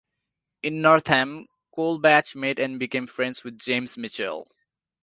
In 0.63 0.81
Northam, 0.81 1.45
Colebatch 1.75 2.35
met 2.35 2.57
and 2.57 2.79
became 2.79 3.05
friends 3.05 3.43
with 3.43 3.59
James 3.59 3.99
Mitchell. 3.99 4.49